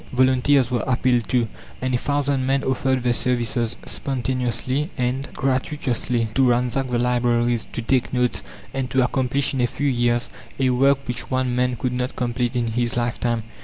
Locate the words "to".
1.29-1.47, 6.33-6.49, 7.71-7.83, 8.89-9.03